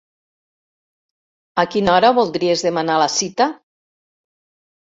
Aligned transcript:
A 1.63 1.67
quina 1.75 1.93
hora 1.97 2.11
voldries 2.21 2.65
demanar 2.69 2.97
la 3.05 3.11
cita? 3.19 3.49